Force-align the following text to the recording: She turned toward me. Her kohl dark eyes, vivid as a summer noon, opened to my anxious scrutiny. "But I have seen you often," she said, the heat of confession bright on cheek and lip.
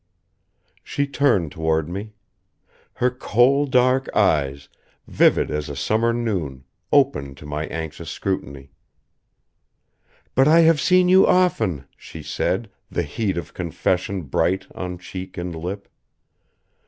She 0.83 1.05
turned 1.05 1.51
toward 1.51 1.87
me. 1.87 2.13
Her 2.93 3.11
kohl 3.11 3.67
dark 3.67 4.09
eyes, 4.15 4.67
vivid 5.07 5.51
as 5.51 5.69
a 5.69 5.75
summer 5.75 6.11
noon, 6.11 6.63
opened 6.91 7.37
to 7.37 7.45
my 7.45 7.67
anxious 7.67 8.09
scrutiny. 8.09 8.71
"But 10.33 10.47
I 10.47 10.61
have 10.61 10.81
seen 10.81 11.07
you 11.07 11.27
often," 11.27 11.85
she 11.95 12.23
said, 12.23 12.71
the 12.89 13.03
heat 13.03 13.37
of 13.37 13.53
confession 13.53 14.23
bright 14.23 14.65
on 14.73 14.97
cheek 14.97 15.37
and 15.37 15.53
lip. 15.55 15.87